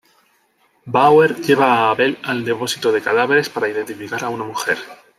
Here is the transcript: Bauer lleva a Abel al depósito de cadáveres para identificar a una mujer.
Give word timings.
Bauer 0.87 1.35
lleva 1.43 1.71
a 1.75 1.91
Abel 1.91 2.17
al 2.23 2.43
depósito 2.43 2.91
de 2.91 3.03
cadáveres 3.03 3.49
para 3.49 3.69
identificar 3.69 4.23
a 4.23 4.29
una 4.29 4.43
mujer. 4.45 4.79